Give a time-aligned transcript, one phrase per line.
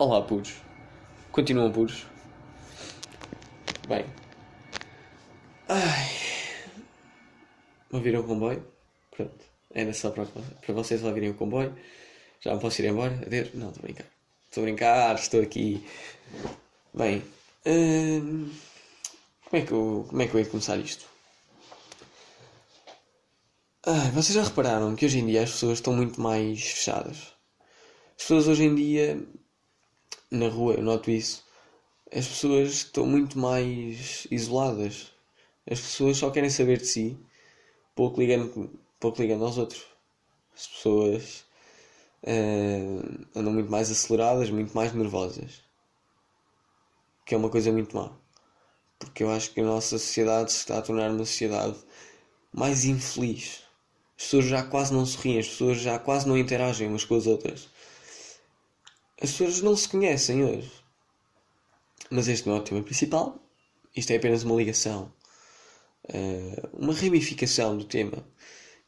[0.00, 0.54] Olá, puros.
[1.30, 2.06] Continuam puros.
[3.86, 4.06] Bem.
[5.68, 6.08] Ai.
[7.92, 8.66] Ouviram o comboio?
[9.10, 9.44] Pronto.
[9.70, 11.78] Era só para, para vocês ouvirem o comboio.
[12.40, 13.12] Já me posso ir embora?
[13.26, 13.52] Adeus?
[13.52, 14.06] Não, estou a brincar.
[14.46, 15.86] Estou a brincar, estou aqui.
[16.94, 17.22] Bem.
[17.66, 18.50] hum,
[19.50, 21.04] como, é que eu, como é que eu ia começar isto?
[23.86, 27.34] Ai, vocês já repararam que hoje em dia as pessoas estão muito mais fechadas?
[28.16, 29.22] As pessoas hoje em dia,
[30.30, 31.44] na rua, eu noto isso,
[32.12, 35.12] as pessoas estão muito mais isoladas.
[35.70, 37.18] As pessoas só querem saber de si,
[37.94, 39.84] pouco ligando, pouco ligando aos outros.
[40.54, 41.44] As pessoas
[42.22, 43.00] eh,
[43.34, 45.62] andam muito mais aceleradas, muito mais nervosas.
[47.24, 48.10] Que é uma coisa muito má.
[48.98, 51.76] Porque eu acho que a nossa sociedade se está a tornar uma sociedade
[52.52, 53.62] mais infeliz.
[54.18, 57.26] As pessoas já quase não sorriem, as pessoas já quase não interagem umas com as
[57.26, 57.68] outras.
[59.22, 60.72] As pessoas não se conhecem hoje.
[62.10, 63.38] Mas este não é o tema principal.
[63.94, 65.12] Isto é apenas uma ligação,
[66.08, 68.24] eh, uma ramificação do tema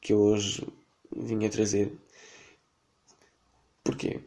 [0.00, 0.66] que eu hoje
[1.14, 1.92] vim a trazer.
[3.84, 4.20] Porquê?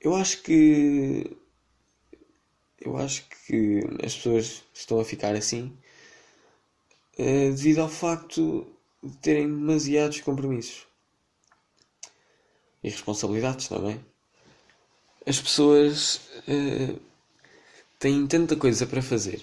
[0.00, 1.36] Eu acho que.
[2.80, 5.76] Eu acho que as pessoas estão a ficar assim
[7.18, 8.66] eh, devido ao facto
[9.02, 10.86] de terem demasiados compromissos
[12.82, 14.09] e responsabilidades também.
[15.26, 16.96] As pessoas eh,
[17.98, 19.42] têm tanta coisa para fazer,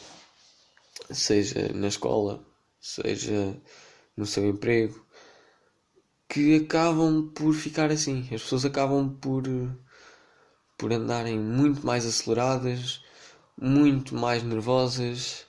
[1.11, 2.43] seja na escola,
[2.81, 3.55] seja
[4.15, 5.05] no seu emprego,
[6.27, 8.21] que acabam por ficar assim.
[8.33, 9.43] As pessoas acabam por,
[10.77, 13.03] por andarem muito mais aceleradas,
[13.55, 15.45] muito mais nervosas,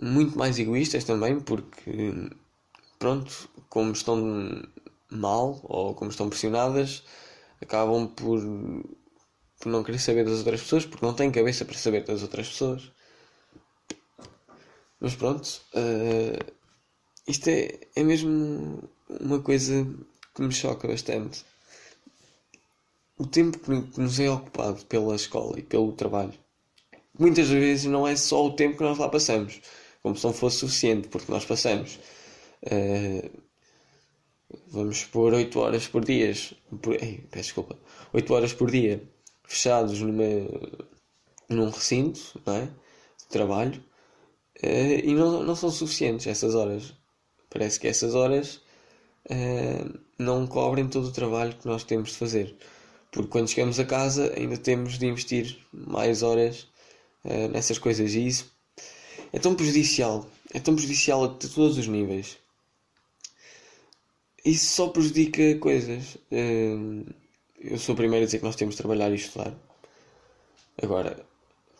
[0.00, 2.30] muito mais egoístas também, porque,
[2.98, 4.62] pronto, como estão
[5.10, 7.02] mal ou como estão pressionadas,
[7.62, 8.40] acabam por,
[9.60, 12.48] por não querer saber das outras pessoas, porque não têm cabeça para saber das outras
[12.48, 12.90] pessoas.
[15.00, 16.38] Mas pronto, eh,
[17.26, 18.88] isto é, é mesmo
[19.20, 19.86] uma coisa
[20.34, 21.44] que me choca bastante.
[23.18, 26.34] O tempo que nos é ocupado pela escola e pelo trabalho,
[27.18, 29.60] muitas vezes não é só o tempo que nós lá passamos,
[30.02, 31.98] como se não fosse suficiente, porque nós passamos,
[32.62, 33.30] eh,
[34.68, 36.32] vamos pôr 8 horas por dia,
[36.80, 37.78] por, ei, desculpa,
[38.12, 39.02] 8 horas por dia,
[39.44, 40.24] fechados numa,
[41.48, 42.66] num recinto, não é?
[42.66, 43.82] De trabalho,
[44.62, 46.94] eh, e não, não são suficientes essas horas.
[47.50, 48.60] Parece que essas horas
[49.28, 49.84] eh,
[50.18, 52.56] não cobrem todo o trabalho que nós temos de fazer.
[53.10, 56.68] Porque quando chegamos a casa ainda temos de investir mais horas
[57.24, 58.14] eh, nessas coisas.
[58.14, 58.52] E isso
[59.32, 60.26] é tão prejudicial.
[60.54, 62.38] É tão prejudicial a todos os níveis.
[64.44, 66.18] Isso só prejudica coisas.
[66.30, 66.74] Eh,
[67.60, 69.54] eu sou o primeiro a dizer que nós temos de trabalhar e estudar.
[70.82, 71.24] Agora,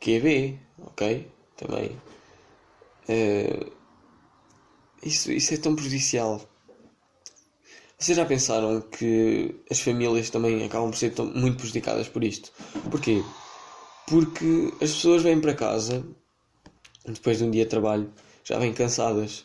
[0.00, 1.28] QB, ok?
[1.56, 1.90] Também.
[3.08, 3.66] Eh,
[5.02, 6.40] isso, isso é tão prejudicial.
[7.98, 12.52] Vocês já pensaram que as famílias também acabam por ser muito prejudicadas por isto?
[12.90, 13.22] Porquê?
[14.08, 16.04] Porque as pessoas vêm para casa
[17.06, 18.12] depois de um dia de trabalho,
[18.44, 19.44] já vêm cansadas,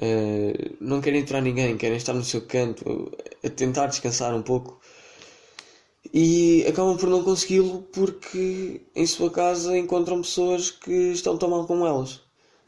[0.00, 3.10] eh, não querem entrar ninguém, querem estar no seu canto,
[3.44, 4.80] a tentar descansar um pouco
[6.12, 11.66] e acabam por não consegui-lo porque em sua casa encontram pessoas que estão tão mal
[11.66, 12.20] como elas,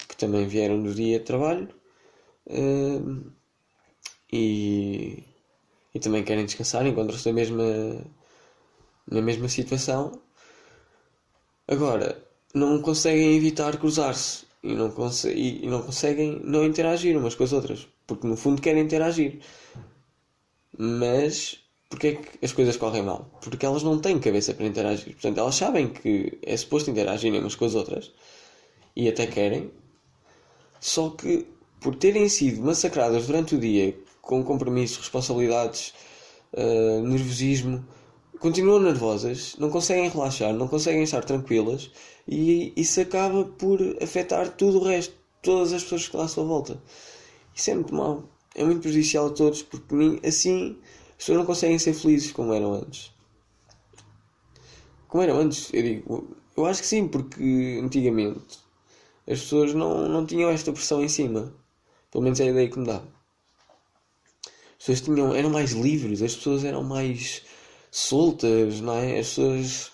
[0.08, 1.68] que também vieram do dia de trabalho
[2.46, 3.00] eh,
[4.32, 5.24] e,
[5.94, 7.64] e também querem descansar, encontram-se na mesma,
[9.10, 10.20] na mesma situação.
[11.66, 12.22] Agora,
[12.54, 14.92] não conseguem evitar cruzar-se e não,
[15.34, 19.40] e, não conseguem não interagir umas com as outras, porque no fundo querem interagir.
[20.76, 21.58] Mas
[21.88, 23.30] porque é que as coisas correm mal?
[23.40, 25.12] Porque elas não têm cabeça para interagir.
[25.14, 28.12] Portanto, elas sabem que é suposto interagirem umas com as outras
[28.94, 29.70] e até querem,
[30.80, 31.46] só que
[31.80, 35.94] por terem sido massacradas durante o dia com compromissos, responsabilidades,
[36.52, 37.86] uh, nervosismo,
[38.38, 41.90] continuam nervosas, não conseguem relaxar, não conseguem estar tranquilas
[42.26, 46.44] e isso acaba por afetar tudo o resto, todas as pessoas que estão à sua
[46.44, 46.82] volta.
[47.54, 48.24] Isso é muito mau,
[48.54, 50.78] é muito prejudicial a todos porque assim
[51.10, 53.12] as pessoas não conseguem ser felizes como eram antes.
[55.08, 58.58] Como eram antes, eu digo, eu acho que sim, porque antigamente
[59.26, 61.52] as pessoas não, não tinham esta pressão em cima.
[62.10, 63.02] Pelo menos é a ideia que me dá.
[64.78, 67.42] As pessoas tinham, eram mais livres, as pessoas eram mais
[67.90, 69.18] soltas, não é?
[69.18, 69.92] As pessoas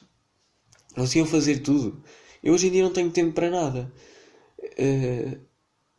[0.94, 2.02] conseguiam fazer tudo.
[2.42, 3.92] Eu hoje em dia não tenho tempo para nada.
[4.78, 5.38] Eh,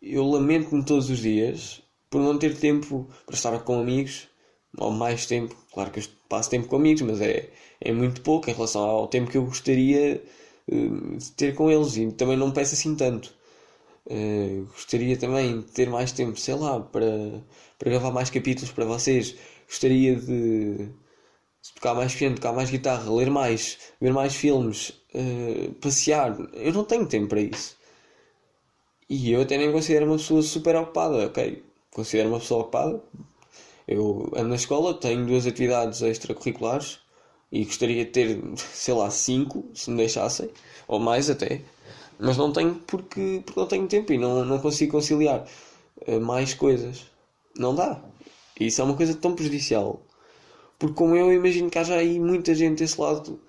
[0.01, 4.30] eu lamento-me todos os dias por não ter tempo para estar com amigos,
[4.77, 5.56] ou mais tempo.
[5.74, 7.50] Claro que eu passo tempo com amigos, mas é,
[7.81, 10.24] é muito pouco em relação ao tempo que eu gostaria
[10.68, 13.33] uh, de ter com eles e também não peço assim tanto.
[14.07, 17.44] Uh, gostaria também de ter mais tempo, sei lá, para,
[17.80, 19.36] para gravar mais capítulos para vocês.
[19.68, 20.89] Gostaria de,
[21.73, 26.38] tocar mais piano, tocar mais guitarra, ler mais, ver mais filmes, uh, passear.
[26.53, 27.75] Eu não tenho tempo para isso.
[29.09, 31.63] E eu até nem considero uma pessoa super ocupada, ok?
[31.91, 33.01] Considero uma pessoa ocupada.
[33.88, 37.00] Eu ando na escola, tenho duas atividades extracurriculares
[37.51, 40.50] e gostaria de ter, sei lá, cinco, se me deixassem,
[40.88, 41.62] ou mais até.
[42.19, 45.45] Mas não tenho porque, porque não tenho tempo e não, não consigo conciliar
[46.07, 47.06] uh, mais coisas.
[47.57, 48.01] Não dá.
[48.59, 50.05] Isso é uma coisa tão prejudicial.
[50.77, 53.39] Porque como eu imagino que haja aí muita gente desse lado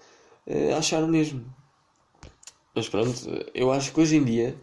[0.47, 1.45] uh, a achar o mesmo.
[2.75, 3.15] Mas pronto,
[3.55, 4.57] eu acho que hoje em dia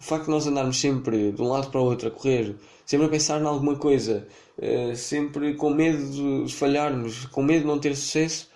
[0.00, 2.56] o facto de nós andarmos sempre de um lado para o outro a correr,
[2.86, 4.26] sempre a pensar em alguma coisa,
[4.58, 8.48] uh, sempre com medo de falharmos, com medo de não ter sucesso,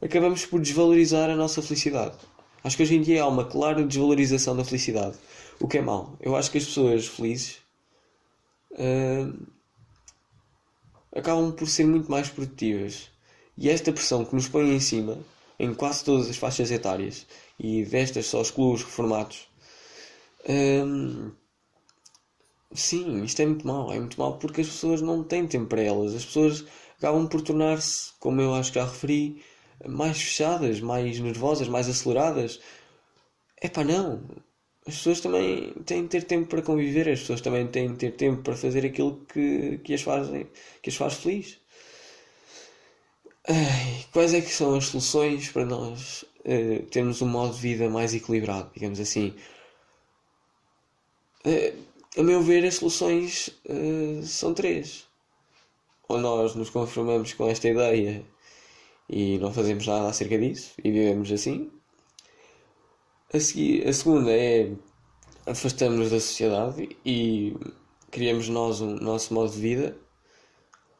[0.00, 2.16] acabamos por desvalorizar a nossa felicidade.
[2.64, 5.16] Acho que hoje em dia há uma clara desvalorização da felicidade,
[5.60, 6.16] o que é mau.
[6.20, 7.58] Eu acho que as pessoas felizes
[8.72, 9.46] uh,
[11.16, 13.10] acabam por ser muito mais produtivas.
[13.58, 15.18] E esta pressão que nos põe em cima,
[15.58, 17.26] em quase todas as faixas etárias,
[17.58, 19.48] e destas só exclui os reformados,
[20.48, 21.32] Hum,
[22.74, 23.92] sim, isto é muito mau.
[23.92, 26.14] É muito mau porque as pessoas não têm tempo para elas.
[26.14, 26.64] As pessoas
[26.98, 29.42] acabam por tornar-se, como eu acho que já referi,
[29.86, 32.60] mais fechadas, mais nervosas, mais aceleradas.
[33.60, 34.22] É pá, não.
[34.86, 38.12] As pessoas também têm de ter tempo para conviver, as pessoas também têm de ter
[38.12, 40.46] tempo para fazer aquilo que, que, as, fazem,
[40.80, 41.58] que as faz feliz.
[43.48, 47.88] Ai, quais é que são as soluções para nós uh, termos um modo de vida
[47.88, 49.34] mais equilibrado, digamos assim?
[51.44, 51.76] Uh,
[52.16, 55.04] a meu ver, as soluções uh, são três.
[56.08, 58.24] Ou nós nos conformamos com esta ideia
[59.08, 61.70] e não fazemos nada acerca disso e vivemos assim.
[63.32, 64.72] A, seguir, a segunda é
[65.46, 67.56] afastamos-nos da sociedade e
[68.10, 69.96] criamos nós o nosso modo de vida.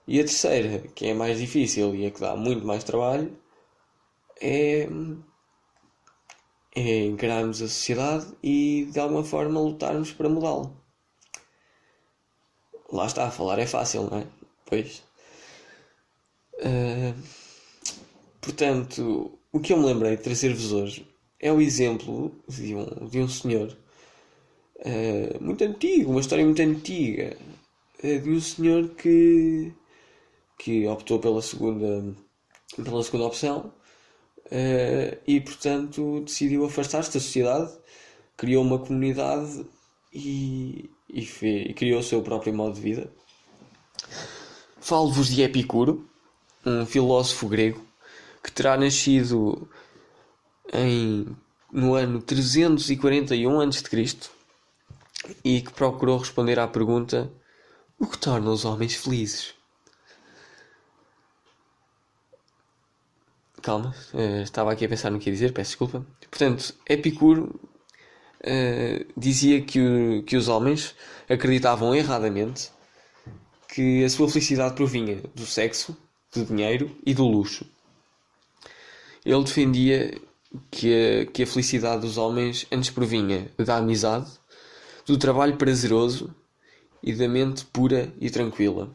[0.08, 3.36] E a terceira, que é mais difícil e a que dá muito mais trabalho,
[4.40, 4.88] é
[6.76, 10.70] é encararmos a sociedade e de alguma forma lutarmos para mudá-la.
[12.92, 14.26] Lá está, falar é fácil, não é?
[14.66, 15.02] Pois.
[16.54, 17.14] Uh,
[18.40, 23.20] portanto, o que eu me lembrei de trazer-vos hoje é o exemplo de um, de
[23.20, 23.76] um senhor
[24.76, 27.36] uh, muito antigo, uma história muito antiga,
[28.02, 29.72] uh, de um senhor que,
[30.58, 32.14] que optou pela segunda,
[32.76, 33.72] pela segunda opção
[34.46, 37.72] uh, e, portanto, decidiu afastar-se da sociedade,
[38.36, 39.66] criou uma comunidade
[40.12, 43.12] e, e, e criou o seu próprio modo de vida.
[44.80, 46.08] Falo-vos de Epicuro,
[46.64, 47.84] um filósofo grego
[48.42, 49.68] que terá nascido
[50.76, 51.26] em,
[51.72, 54.16] no ano 341 a.C.
[55.44, 57.30] e que procurou responder à pergunta:
[57.98, 59.56] o que torna os homens felizes?
[63.66, 66.06] calma, uh, estava aqui a pensar no que ia dizer, peço desculpa.
[66.30, 67.60] Portanto, Epicuro
[68.42, 70.94] uh, dizia que, o, que os homens
[71.28, 72.70] acreditavam erradamente
[73.68, 75.96] que a sua felicidade provinha do sexo,
[76.32, 77.66] do dinheiro e do luxo.
[79.24, 80.16] Ele defendia
[80.70, 84.30] que a, que a felicidade dos homens antes provinha da amizade,
[85.06, 86.34] do trabalho prazeroso
[87.02, 88.94] e da mente pura e tranquila.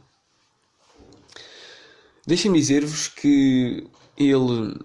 [2.26, 4.78] Deixem-me dizer-vos que ele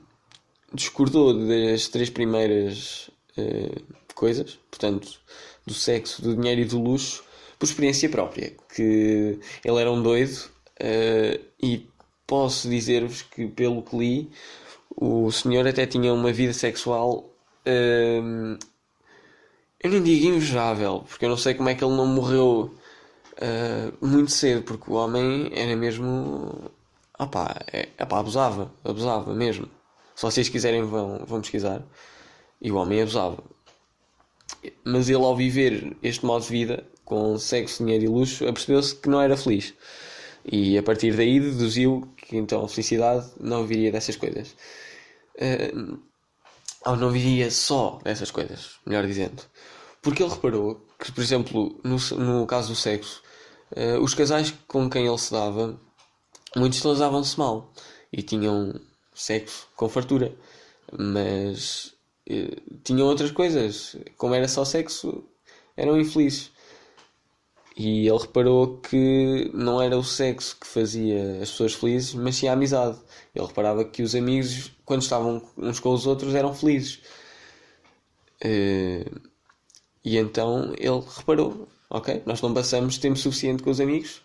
[0.73, 5.20] discordou das três primeiras uh, coisas, portanto,
[5.66, 7.25] do sexo, do dinheiro e do luxo,
[7.58, 10.49] por experiência própria, que ele era um doido
[10.80, 11.87] uh, e
[12.26, 14.30] posso dizer-vos que, pelo que li,
[14.97, 17.31] o senhor até tinha uma vida sexual.
[17.67, 18.59] Uh,
[19.81, 22.75] eu nem digo invejável, porque eu não sei como é que ele não morreu
[23.35, 26.71] uh, muito cedo, porque o homem era mesmo
[27.19, 29.69] ah pá, é, pá, abusava, abusava mesmo.
[30.15, 31.83] Se vocês quiserem vão, vão pesquisar.
[32.61, 33.43] E o homem abusava.
[34.85, 39.09] Mas ele ao viver este modo de vida, com sexo, dinheiro e luxo, apercebeu-se que
[39.09, 39.75] não era feliz.
[40.45, 44.55] E a partir daí deduziu que então a felicidade não viria dessas coisas.
[45.37, 45.99] Uh,
[46.85, 49.43] ou não viria só dessas coisas, melhor dizendo.
[50.00, 53.23] Porque ele reparou que, por exemplo, no, no caso do sexo,
[53.73, 55.78] uh, os casais com quem ele se dava
[56.57, 57.73] muitos deles davam-se mal
[58.12, 58.81] e tinham
[59.14, 60.35] sexo com fartura,
[60.99, 61.95] mas
[62.28, 65.25] eh, tinham outras coisas, como era só sexo,
[65.76, 66.50] eram infelizes.
[67.76, 72.49] E ele reparou que não era o sexo que fazia as pessoas felizes, mas sim
[72.49, 72.99] a amizade.
[73.35, 77.00] Ele reparava que os amigos, quando estavam uns com os outros, eram felizes.
[78.42, 79.21] Uh,
[80.02, 84.23] e então ele reparou: ok, nós não passamos tempo suficiente com os amigos.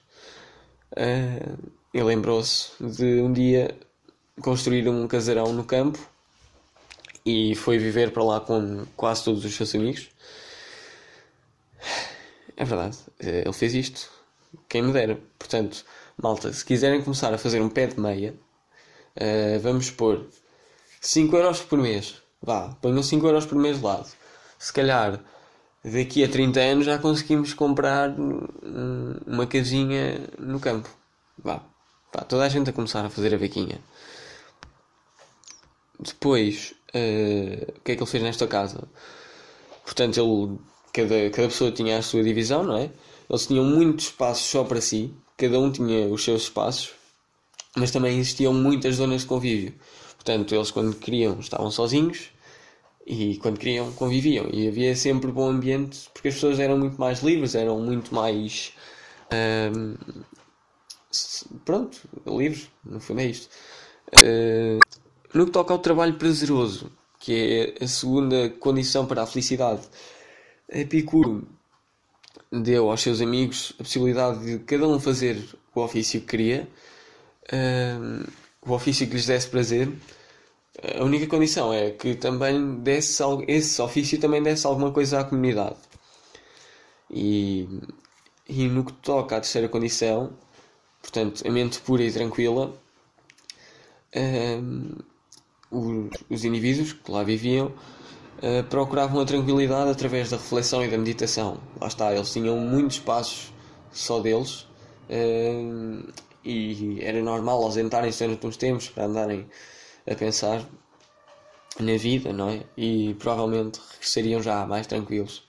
[0.94, 3.78] Uh, e lembrou-se de um dia
[4.42, 6.00] construir um casarão no campo
[7.26, 10.10] e foi viver para lá com quase todos os seus amigos.
[12.62, 14.08] É verdade, eh, ele fez isto.
[14.70, 15.20] Quem me dera.
[15.40, 15.84] Portanto,
[16.16, 18.36] malta, se quiserem começar a fazer um pé de meia,
[19.16, 20.28] uh, vamos pôr
[21.02, 22.22] 5 euros por mês.
[22.40, 24.08] Vá, ponham 5 euros por mês de lado.
[24.60, 25.20] Se calhar
[25.84, 28.14] daqui a 30 anos já conseguimos comprar
[29.26, 30.88] uma casinha no campo.
[31.40, 31.64] Vá,
[32.14, 33.80] vá, toda a gente a começar a fazer a vaquinha.
[36.00, 38.88] Depois, uh, o que é que ele fez nesta casa?
[39.84, 40.60] Portanto, ele,
[40.94, 42.90] cada, cada pessoa tinha a sua divisão, não é?
[43.30, 46.92] Eles tinham muitos espaços só para si, cada um tinha os seus espaços,
[47.76, 49.74] mas também existiam muitas zonas de convívio.
[50.16, 52.32] Portanto, eles quando queriam estavam sozinhos
[53.06, 54.48] e quando queriam conviviam.
[54.52, 58.74] E havia sempre bom ambiente porque as pessoas eram muito mais livres, eram muito mais.
[59.34, 59.96] Um,
[61.66, 63.50] pronto, livres, no fundo é isto.
[64.14, 64.80] Uh,
[65.34, 69.82] no que toca ao trabalho prazeroso, que é a segunda condição para a felicidade,
[70.72, 71.48] Epicuro
[72.52, 75.44] deu aos seus amigos a possibilidade de cada um fazer
[75.76, 76.68] o ofício que queria,
[77.54, 78.24] um,
[78.66, 79.92] o ofício que lhes desse prazer.
[80.98, 85.76] A única condição é que também desse esse ofício também desse alguma coisa à comunidade.
[87.10, 87.68] E,
[88.48, 90.32] e no que toca à terceira condição,
[91.02, 92.74] portanto, a mente pura e tranquila,
[94.16, 94.96] um,
[95.70, 97.74] os, os indivíduos que lá viviam
[98.42, 101.60] uh, procuravam a tranquilidade através da reflexão e da meditação.
[101.80, 103.52] Lá está, eles tinham muitos passos
[103.92, 104.68] só deles
[105.10, 109.48] uh, e era normal ausentarem-se durante uns tempos para andarem
[110.10, 110.64] a pensar
[111.80, 112.64] na vida, não é?
[112.76, 115.44] E provavelmente regressariam já mais tranquilos.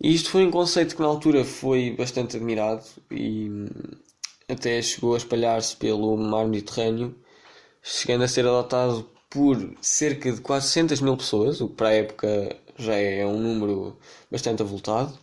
[0.00, 3.48] E isto foi um conceito que na altura foi bastante admirado e
[4.48, 7.14] até chegou a espalhar-se pelo mar Mediterrâneo
[7.82, 12.56] chegando a ser adotado por cerca de 400 mil pessoas, o que para a época
[12.76, 13.96] já é um número
[14.30, 15.16] bastante avultado.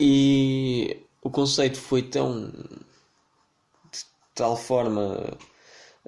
[0.00, 5.36] E o conceito foi tão de tal forma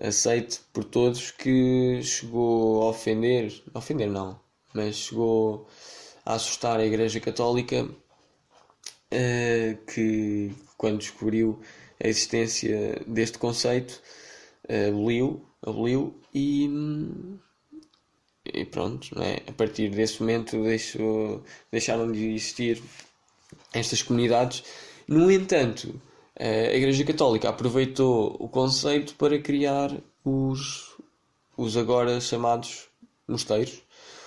[0.01, 4.41] aceito por todos que chegou a ofender, ofender não,
[4.75, 5.69] mas chegou
[6.25, 11.61] a assustar a Igreja Católica uh, que quando descobriu
[12.03, 14.03] a existência deste conceito,
[14.89, 16.69] aboliu, aboliu e,
[18.45, 19.43] e pronto, não é?
[19.47, 22.83] a partir desse momento deixou, deixaram de existir
[23.73, 24.65] estas comunidades.
[25.07, 26.01] No entanto,
[26.39, 30.97] a Igreja Católica aproveitou o conceito para criar os,
[31.57, 32.89] os agora chamados
[33.27, 33.83] mosteiros.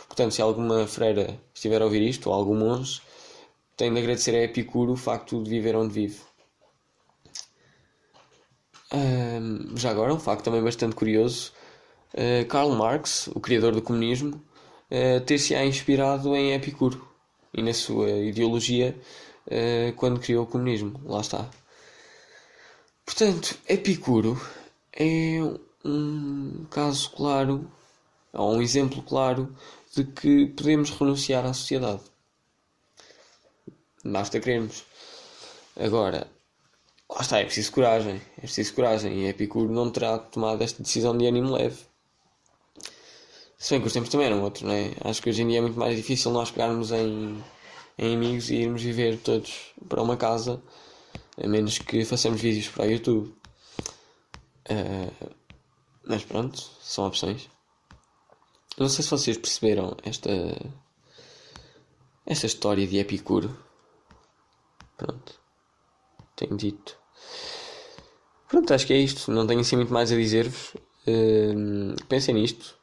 [0.07, 3.01] Portanto, se alguma freira estiver a ouvir isto, ou algum monge,
[3.77, 6.28] tenho de agradecer a Epicuro o facto de viver onde vive.
[8.91, 11.53] Um, já agora, um facto também bastante curioso:
[12.13, 14.43] uh, Karl Marx, o criador do comunismo,
[14.91, 17.07] uh, ter-se-á inspirado em Epicuro
[17.53, 18.95] e na sua ideologia
[19.47, 20.99] uh, quando criou o comunismo.
[21.05, 21.49] Lá está.
[23.05, 24.39] Portanto, Epicuro
[24.93, 25.39] é
[25.83, 27.69] um caso claro,
[28.33, 29.55] ou um exemplo claro,
[29.95, 32.01] de que podemos renunciar à sociedade.
[34.03, 34.85] Basta querermos.
[35.75, 36.27] Agora,
[37.09, 38.21] Lá está, é preciso coragem.
[38.37, 39.13] É preciso coragem.
[39.13, 41.89] E Epicuro não terá tomado esta decisão de ânimo leve.
[43.57, 44.93] Se bem que os tempos também eram outros, não é?
[45.03, 47.43] Acho que hoje em dia é muito mais difícil nós pegarmos em,
[47.97, 50.61] em amigos e irmos viver todos para uma casa,
[51.37, 53.35] a menos que façamos vídeos para o YouTube.
[54.69, 55.35] Uh,
[56.03, 57.49] mas pronto, são opções.
[58.77, 60.29] Não sei se vocês perceberam esta,
[62.25, 63.57] esta história de Epicuro.
[64.95, 65.39] Pronto,
[66.35, 66.98] tenho dito.
[68.47, 69.31] Pronto, acho que é isto.
[69.31, 70.75] Não tenho assim muito mais a dizer-vos.
[71.07, 72.77] Uh, pensem nisto.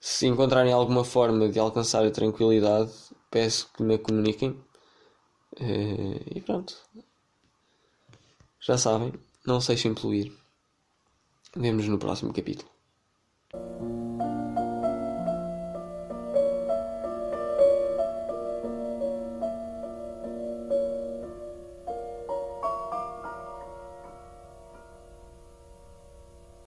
[0.00, 2.90] Se encontrarem alguma forma de alcançar a tranquilidade,
[3.30, 4.50] peço que me comuniquem.
[5.60, 6.74] Uh, e pronto.
[8.60, 9.12] Já sabem,
[9.46, 9.94] não se deixem.
[11.54, 12.70] Vemo-nos no próximo capítulo.